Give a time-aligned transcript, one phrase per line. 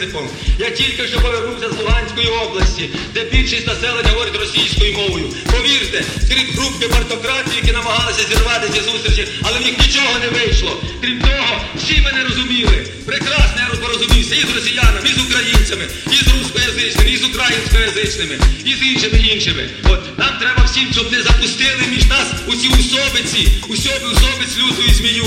[0.00, 0.28] принципом.
[0.58, 5.24] Я тільки що повернувся з Луганської області, де більшість населення говорить російською мовою.
[5.52, 10.82] Повірте, крім групки партократів, які намагалися зірвати ці зустрічі, але в них нічого не вийшло.
[11.00, 12.86] Крім того, всі мене розуміли.
[13.06, 18.38] Прекрасно я порозумівся і з росіянами, і з українцями, і з рускоязичними, і з українськоязичними,
[18.64, 19.68] і з іншими іншими.
[19.84, 24.94] От нам треба всім, щоб не запустили між нас усі усобиці, усьоби усобиць люту і
[24.94, 25.26] змію,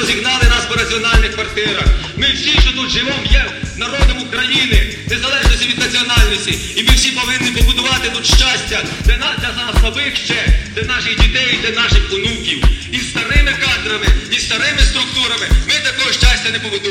[0.00, 1.84] розігнали нас по національних квартирах.
[2.16, 3.44] Ми всі, що тут живемо, є
[3.76, 6.58] народом України, незалежності від національності.
[6.76, 11.20] І ми всі повинні побудувати тут щастя для нас, для нас нових ще, для наших
[11.20, 12.64] дітей, для наших онуків.
[12.92, 16.89] І старими кадрами, і старими структурами ми такого щастя не побудуємо.